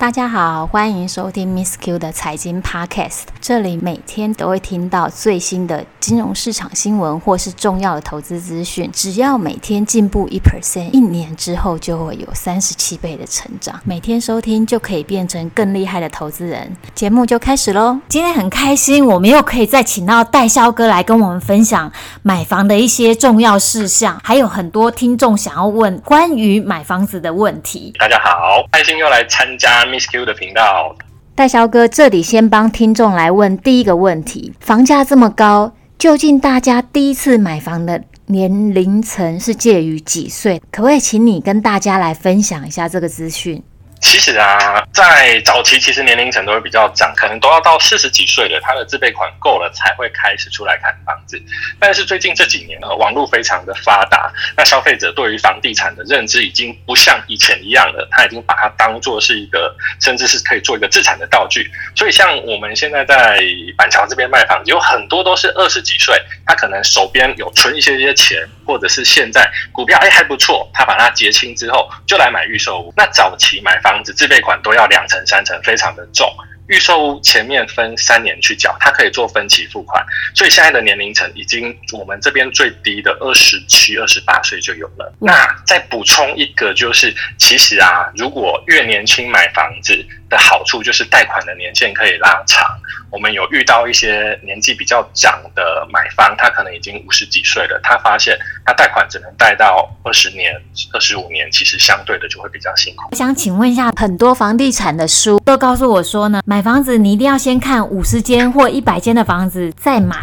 [0.00, 3.24] 大家好，欢迎收听 Miss Q 的财经 Podcast。
[3.38, 8.90] 这里每天都会听到最新的金融市场新闻或是重要的投资资讯。
[8.94, 13.78] 只要每天进步一 percent，一年之后就会有三十七倍的成长。
[13.84, 16.74] 每天收听就可以变成更厉害的投资人。
[16.94, 17.98] 节目就开始喽！
[18.08, 27.92] 今天很开心，我们又可以再请到代销哥来跟我们分享买房的一些重要事项，还有很多听众想要问关于买房子的问题。
[27.98, 29.84] 大家好，开心又来参加。
[29.90, 30.94] Miss Q 的频道，
[31.34, 40.62] 代肖哥，这里先帮听众来问第一个问题：房价这么高，究竟大家第一次买房的年龄层是介于几岁？
[40.70, 43.62] 可不可以请你跟大家来分享一下这个资讯？
[44.00, 51.40] 其实啊，在早期，其实年龄层都会比较长，可能都要到四十几岁了，他的自备款够了才会开始出来看房子。
[51.78, 61.70] 但是最近这几年呢，网络非常的发达，那消费者对于房地产的认知已经不像以前一样了，他已经把它当做是一个，甚至是可以做一个资产的道具。
[61.94, 63.38] 所以像我们现在在
[63.76, 72.94] 板桥这边卖房子，有很多都是二十几岁，他可能手边有存一些些钱，或者是现在股票哎还不错，他把它结清之后就来买预售屋。
[72.96, 73.89] 那早期买房。
[73.90, 76.32] 房子自备款都要两成三成，非常的重。
[76.68, 85.12] 预售屋前面分三年去缴，它可以做分期付款，所以现在的年龄层已经我们这边最低的二十七、二十八岁就有了。
[85.18, 85.32] 那
[85.66, 89.92] 再补充一个，就是其实啊，如果越年轻买房子
[90.30, 92.64] 的好处就是贷款的年限可以拉长。
[93.10, 100.54] 我们有遇到一些年纪比较长的买方，他可能已经五十几岁了，他发现他贷款只能贷到二十年、
[100.92, 103.08] 二十五年，其实相对的就会比较辛苦。
[103.10, 110.16] 我想请问一下，很多房地产的书都告诉我说呢，买房子你一定要先看五十间或一百间的房子再买。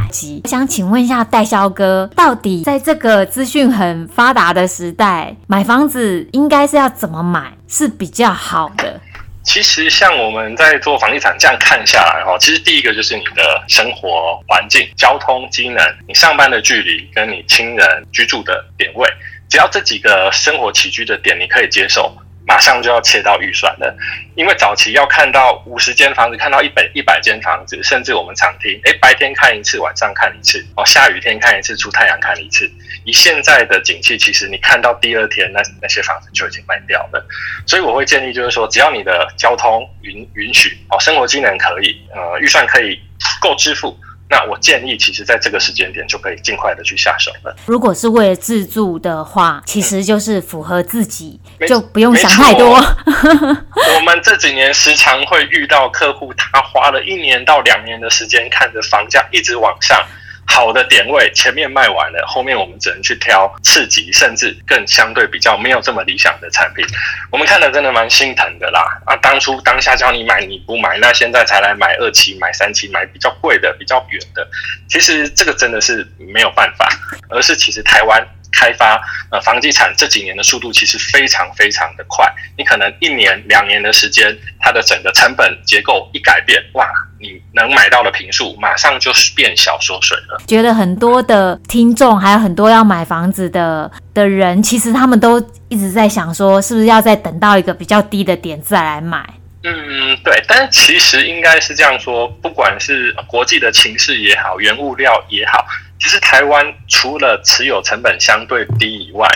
[0.44, 9.02] 我想请问一下代销哥，到底在这个资讯很发达的时代，买房子应该是要怎么买是比较好的？
[9.48, 19.10] 其实，像我们在做房地产这样看下来哈，其实第一个就是你的生活环境、交通机能、你上班的距离跟你亲人居住的点位，
[19.50, 22.14] 只要这几个生活起居的点你可以接受。
[22.48, 23.94] 马上就要切到预算了，
[24.36, 32.72] 因为早期要看到五十间房子，看到一百一百间房子，甚至我们常听，诶，白天看一次，晚上看一次，哦，下雨天看一次，出太阳看一次。
[33.04, 37.26] 以现在的景气，其实你看到第二天，那那些房子就已经卖掉了。
[37.68, 42.98] 所以我会建议，就是说，只要你的交通允允许，哦，生活机能可以，呃，预算可以
[43.42, 43.98] 够支付。
[44.30, 47.56] 那我建议，其实在这个时间点就可以尽快的去下手了。
[47.66, 52.76] 如果是为了自住的话，其实就是符合自己，嗯、就不用想太多。
[52.76, 60.06] 我们这几年时常会遇到客户，他花了一年到两年的时间，看着房价一直往上。
[60.48, 66.86] 好的点位前面卖完了，后面我们只能去挑次级，甚至更相对比较没有这么理想的产品。
[67.30, 69.00] 我们看了真的蛮心疼的啦。
[69.06, 74.48] 啊，当初当下叫你买你不买，那现在才来买二期、买三期、买比较贵的、比较远的。
[74.90, 76.90] 其实这个真的是没有办法，
[77.30, 78.26] 而是其实台湾
[78.58, 79.00] 开发
[79.32, 82.26] 呃房地产这几年的速度其实非常非常的快。
[82.58, 86.90] 你可能一年两年的时间，它的整个成本结构一改变，哇！
[87.20, 90.40] 你能买到的坪数马上就变小缩水了。
[90.48, 99.28] 觉得很多的听众，还有很多要买房子的的人，其实他们都一直在想说，是不是要再等到一个比较低的点再来买？
[99.64, 100.44] 嗯，对。
[100.48, 105.66] 但是其实应该是这样说，不管是国际的情势也好，原物料也好，
[106.00, 109.28] 其实台湾除了持有成本相对低以外，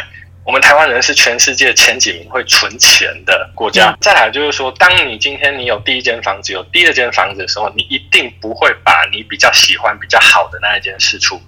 [0.46, 3.96] 我们台湾人是全世界前几名会存钱的国家。
[4.02, 11.42] 再来就是说，当你今天你有第一间房子，有第二间房子的时候，你一定不会把你比较喜欢、比较好的那一间试出。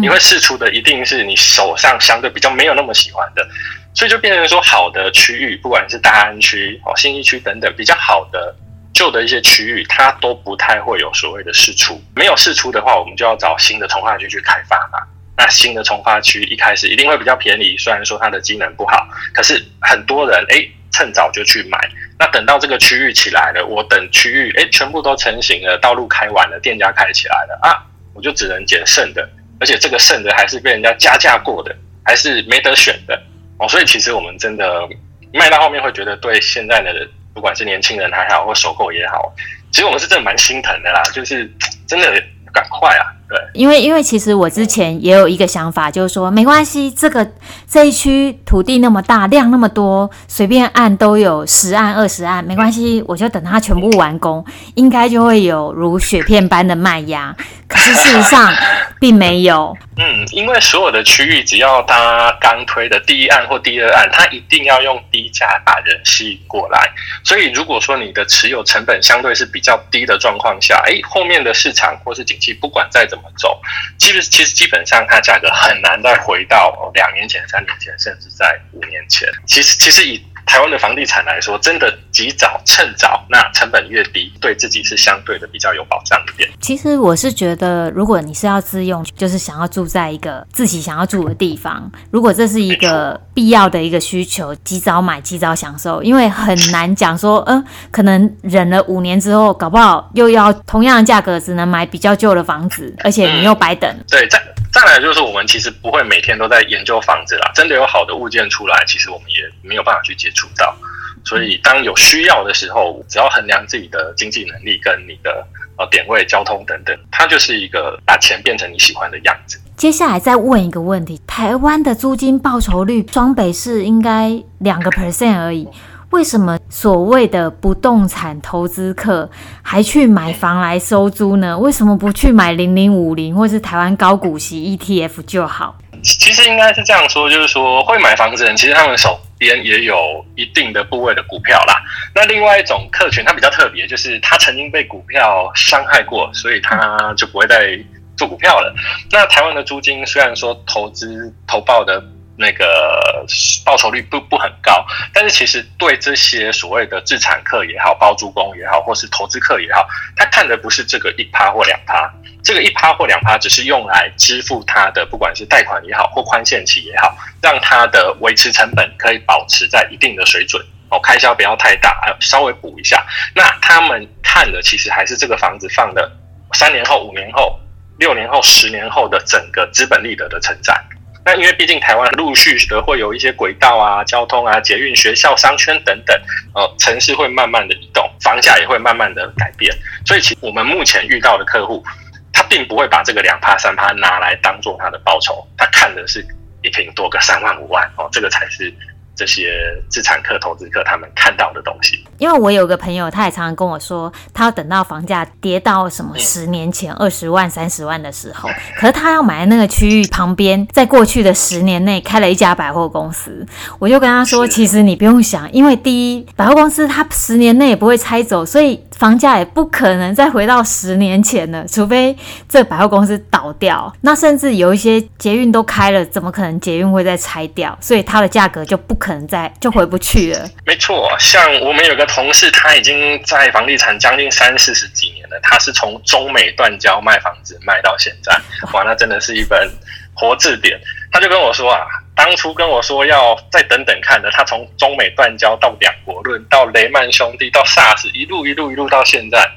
[0.00, 3.48] 你会试出的一定是你手上相对比较没有那么喜欢的，
[3.96, 8.54] 所以就变成说，好的区域，不管是大安区、哦信义区等等比较好的
[8.92, 11.98] 旧的一些区域，它都不太会有所谓的释出。
[12.14, 14.98] 没有释出的话，我们就要找新的从化区去开发嘛。
[15.38, 20.62] 那新的从化区一开始一定会比较便宜，虽然说它的机能不好，可是很多人哎
[20.92, 21.78] 趁早就去买。
[22.18, 27.80] 那等到这个区域起来了，我等区域哎全部都成型了，道路开完了，店家开起来了啊，
[28.14, 29.26] 我就只能捡剩的，
[29.58, 31.74] 而且这个剩的还是被人家加价过的，
[32.04, 33.22] 还是没得选的
[33.58, 33.68] 哦。
[33.68, 34.88] 所以其实我们真的
[35.32, 39.34] 卖到后面会觉得，对现在的不管是年轻人还好，或首购也好，
[39.70, 41.50] 其实我们是真的蛮心疼的啦，就是
[41.86, 42.22] 真的
[42.52, 43.04] 赶快啊！
[43.28, 47.28] 对，因为因为其实我之前也有一个想法，就是说没关系，这个
[47.68, 54.44] 这一区土地那么大，量那么多，随便按都有十按二十按，没关系，我就等它全部完工，
[54.74, 57.34] 应该就会有如雪片般的卖压。
[57.68, 58.54] 可是事实上
[59.00, 59.76] 并没有。
[59.96, 66.88] 嗯，因为所有的区域，只要它刚推的第一案或第二案，它一定要用低价把人吸引过来。
[67.24, 73.58] 所以如果说你的持有成本相对是比较低的状况下，哎，后面的市场或是景气不管再怎么怎么走，
[73.98, 79.26] 其实其实基本上它价格很难再回到两年前、三年前，甚至在五年前。
[79.46, 86.48] 其实其实以台湾的房地产来说，真的及早趁早，那成本越低，对自己是相对的比较有保障一点。
[86.60, 103.90] 其实我是觉得，如果你是要自用，就是想要住在一个自己想要住的地方，如果这是一个必要的一个需求，及早买，及早享受，因为很难讲说，嗯、呃，可能忍了五年之后，搞不好又要同样的价格，只能买比较旧的房子，而且你又白等。
[103.90, 104.40] 嗯、对，再。
[104.72, 110.76] 再来就是我们其实不会每天都在研究房子啦，真的有好的物件出来，其实我们也没有办法去接触到。
[111.24, 115.44] 所以当有需要的时候，只要衡量自己的经济能力跟你的
[115.76, 119.60] 呃点位、交通等等，它就是一个把钱变成你喜欢的样子。
[119.76, 125.68] 接下来再问一个问题：台湾的租金报酬率，双北市应该两个 percent 而已。
[126.10, 129.28] 为什么所谓的不动产投资客
[129.60, 131.58] 还去买房来收租呢？
[131.58, 135.76] 为什么不去买零零五零或是台湾高股息 ETF 就好？
[136.04, 141.82] 其实应该是这样说，就是说会买房子的人，其实他们手边也有一定的部位的股票啦。
[142.14, 147.78] 那另外一种客群，它比较特别，就是它曾经被股票伤害过，所以它就不会再
[148.16, 148.74] 做股票了。
[149.10, 152.02] 那台湾的租金虽然说投资投报的。
[152.38, 153.24] 那个
[153.64, 159.86] 报酬率不不很高，但是其实对这些所谓的自产客也好，包租公也好，或是投资客也好，
[160.16, 162.12] 他看的不是这个一趴或两趴，
[162.44, 173.04] 这个一趴或两趴只是用来支付他的不管是贷款也好或宽限期也好，让他的维持成本可以保持在一定的水准哦，开销不要太大，还稍微补一下。
[173.34, 176.12] 那他们看的其实还是这个房子放的
[176.52, 177.58] 三年后、五年后、
[177.98, 180.76] 六年后、十年后的整个资本利得的成长。
[181.26, 186.16] 那因为毕竟台湾陆续的会有一些轨道啊、交通啊、捷运、学校、商圈等等，
[186.54, 189.76] 呃，城市会慢慢的移动，房价也会慢慢的改变，
[190.06, 191.84] 所以其实我们目前遇到的客户，
[192.32, 196.24] 他并不会把这个两趴三趴拿来当做他的报酬，他看的是
[196.62, 198.72] 一平多个三万五万哦，这个才是。
[199.16, 199.50] 这些
[199.88, 213.46] 资产客、投资客他们看到的东西，因为我有个朋友，他也常常跟我说，他要等到房价跌到什么十年前二十万、三十万的时候，可是他要买的那个区域旁边，在过去的十年内开了一家百货公司。
[213.78, 222.14] 我就跟他说，其实你不用想，因为第一，百货公司它十年内也不会拆走，所以房价也不可能再回到十年前了，除非
[222.46, 223.90] 这百货公司倒掉。
[224.02, 227.74] 那甚至有一些捷运都开了，怎么可能捷运会再拆掉？
[227.80, 229.05] 所以它的价格就不可。
[229.06, 230.50] 可能在就回不去了。
[230.64, 235.38] 没错，像我们有个同事，他已经在房地产将近三四十几年了。
[235.44, 238.36] 他是从中美断交卖房子卖到现在，
[238.72, 239.70] 哇，那真的是一本
[240.12, 240.76] 活字典。
[241.12, 241.86] 他就跟我说啊，
[242.16, 249.48] 当初跟我说要再等等看的，他从中美断交到两国论，到雷曼兄弟，到 SARS，一路一路一路到现在。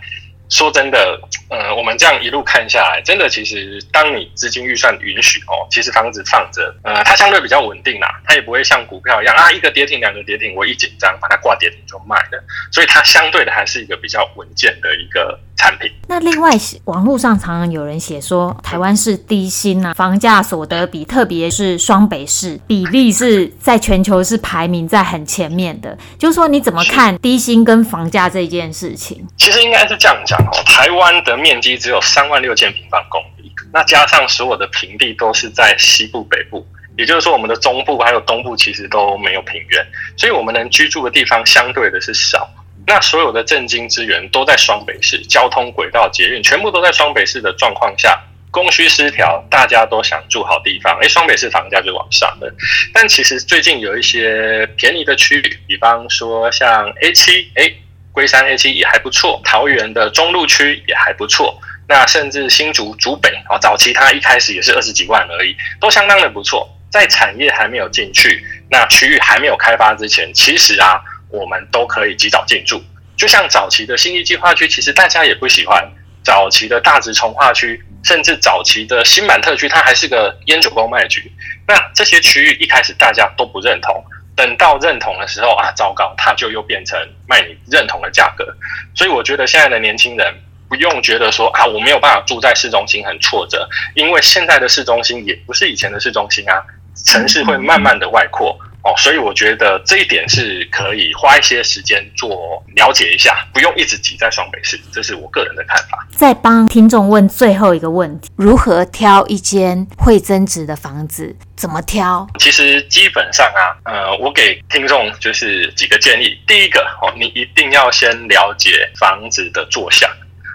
[0.50, 1.19] 说真的，
[1.50, 15.92] 呃，我们这样一路看下来，真的，其实当你资金预算允许哦，其实房子放着，呃，它相对比较稳定啦，它也不会像股票一样啊，一个跌停，两个跌停，我一紧张把它挂跌停就卖了，所以它相对的还是一个比较稳健的一个产品。
[16.08, 16.50] 那另外，
[16.86, 29.24] 网络上常常有人写说，台湾是低薪啊，房价所得比，特别是双北市比例是在全球是排名在很前面的，就是说你怎么看低薪跟房价这件事情？
[29.38, 30.64] 其实应该是这样讲哦。
[30.66, 36.66] 台湾的面积只有三万六千平方公里，那加上所有的平地都是在西部、北部，
[36.98, 39.86] 也就是说，我们的中部还有东部其实都没有平原，
[40.18, 42.50] 所以我们能居住的地方相对的是少。
[42.90, 48.19] 那所有的政经资源都在双北市，交通轨道、捷运全部都在双北市的状况下，
[48.50, 52.52] 供需失调，大家都想住好地方，哎，双北市房价就往上了。
[52.92, 57.72] 但其实最近有一些便宜的区域，比方说像 A 七，哎。
[58.12, 66.68] 龟山 A 七也还不错，桃园的中路区也还不错，那甚至新竹竹北啊，早期它一开始也是二十几万而已，都相当的不错。
[66.92, 72.81] 在产业还没有进去，那区域还没有开发之前，其实啊，我们都可以及早进驻。
[73.18, 75.83] 就像早期的新义计划区，其实大家也不喜欢；
[76.24, 81.31] 早期的大直重划区，甚至早期的新版特区，它还是个烟酒公卖局。
[81.68, 84.04] 那这些区域一开始大家都不认同。
[84.36, 88.48] 等到认同的时候啊，糟糕，它就又变成卖你认同的价格。
[88.95, 90.33] 所以我觉得现在的年轻人
[90.69, 96.64] 不用觉得说啊，我没有办法住在市中心很挫折，因为现在的市中心也不是以前的市中心啊，
[97.06, 98.57] 城市会慢慢的外扩。
[98.90, 106.08] 哦，所以我觉得这一点是可以花一些时间做了解一下，不用一直挤在双北市，这是我个人的看法。
[106.12, 111.36] 再帮听众问最后一个问题：如何挑一间会增值的房子？
[111.56, 112.26] 怎么挑？
[112.40, 116.38] 其实基本上啊，呃，我给听众就是几个建议。
[116.48, 120.10] 第一个哦，你一定要先了解房子的坐向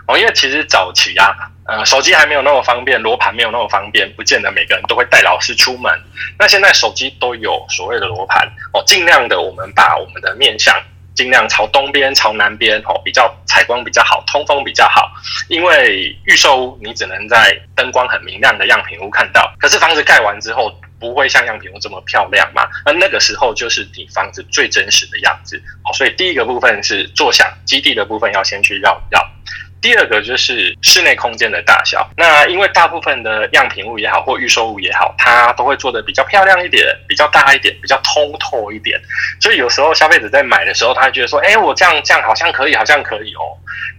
[0.06, 1.34] 哦，因为其实早期啊。
[1.66, 5.90] 呃，手机还没有那么方便，罗盘没有那么方便，不见得每个人都会带老师出门。
[6.38, 10.78] 那现在手机都有所谓的罗盘哦，尽量的我们把我们的面向
[11.14, 15.10] 尽量朝东边、朝南边哦，比较采光比较好，通风比较好。
[15.48, 20.70] 因为预售屋你只能在灯光很明亮的样品屋看到，可是房子盖完之后
[21.00, 22.68] 不会像样品屋这么漂亮嘛？
[22.84, 25.88] 那那个时候就是你房子最真实的样子哦。
[25.94, 29.26] 所以第一个部分是坐享基地的部分要先去绕一绕。
[29.84, 38.98] 第二个就是室内空间的大小，那因为大部分的样品屋也好，或预售屋也好，它都会做得比较漂亮一点，比较大一点，比较通透一点，
[39.42, 43.52] 所以有时候消费者在买的时候，他觉得说，哎，我这样这样好像可以，好像可以哦。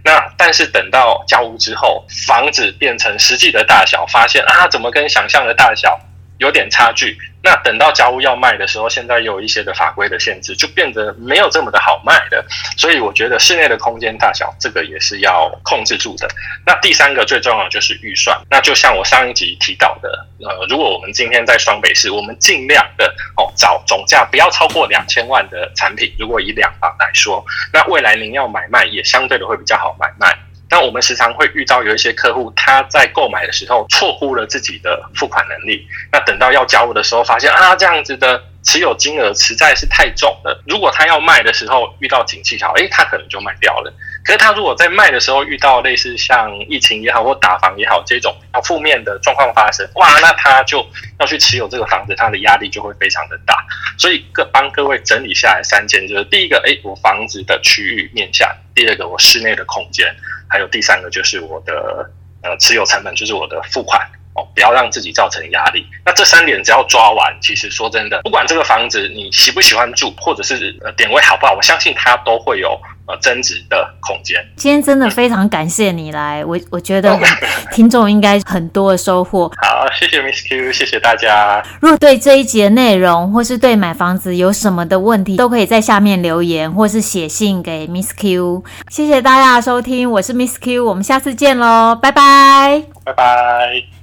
[0.04, 5.96] 那但是等到交屋之后，房子变成实际的大小，发现啊，怎么跟想象的大小
[6.38, 7.16] 有点差距？
[7.42, 12.44] 那等到交屋要卖的时候，现在有一些的法规的限制，就变得没有这么的好卖的。
[12.76, 16.28] 所以我觉得室内的空间大小，这个也是要控制住的。
[16.66, 18.36] 那第三个最重要的就是预算。
[18.50, 26.12] 那就像我上一集提到的，呃，如果我们今天在双北市，我们尽量的哦找总价不要超过两千万的产品。
[26.18, 30.35] 如果以两房来说，那未来您要买卖也相对的会比较好买卖。
[30.76, 35.88] 那我们时常会遇到有一些客户，他在购买的时候错估了自己的付款能力。
[36.12, 40.62] 那等到要交屋的时候，发现啊，这样子的持有金额实在是太重了。
[40.68, 43.90] 如果他要卖的时候遇到景气好，诶，他可能就卖掉了。
[44.22, 50.86] 可是他如果在卖的时候遇到类似像疫情也好或打房也好这种要负面的状况发生，哇，那他就
[51.18, 53.64] 要去持有这个房子，他的压力就会非常的大。
[53.96, 60.06] 所以各帮各位整理下来三件，就是第一个，诶，我房子的区域面向；第二个，我室内的空间。
[60.48, 62.08] 还有第三个就是我的
[62.42, 64.00] 呃持有成本，就是我的付款
[64.34, 65.84] 哦，不要让自己造成压力。
[66.04, 72.78] 那这三点只要抓完，其实说真的，不管这个房子你喜不喜欢住，或者是呃点位好不好，我相信它都会有。
[73.08, 74.44] 呃，增值的空间。
[74.56, 77.16] 今天真的非常感谢你来，我我觉得
[77.70, 79.48] 听众应该很多的收获。
[79.96, 81.62] 好，谢谢 Miss Q，谢谢大家。
[81.80, 88.64] 如果对这一集的内容，或是对买房子有什么的问题，都可以在下面留言，或是写信给 Miss Q。
[88.90, 93.95] 谢谢大家的收听，我是 Miss Q，我们下次见喽，拜拜，拜拜。